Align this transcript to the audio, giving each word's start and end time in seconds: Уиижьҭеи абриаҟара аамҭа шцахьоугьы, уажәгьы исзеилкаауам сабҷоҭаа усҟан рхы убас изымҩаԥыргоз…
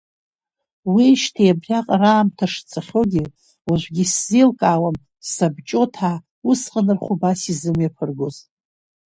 Уиижьҭеи 0.93 1.51
абриаҟара 1.53 2.11
аамҭа 2.13 2.45
шцахьоугьы, 2.53 3.23
уажәгьы 3.67 4.03
исзеилкаауам 4.05 4.95
сабҷоҭаа 5.33 6.17
усҟан 6.49 6.87
рхы 6.95 7.11
убас 7.15 7.39
изымҩаԥыргоз… 7.51 8.37